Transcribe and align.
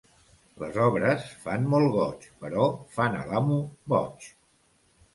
Les 0.63 0.79
obres 0.85 1.27
fan 1.43 1.69
molt 1.75 1.93
goig, 1.97 2.27
però 2.41 2.67
fan 2.99 3.23
a 3.23 3.23
l'amo 3.31 3.63
boig. 3.97 4.31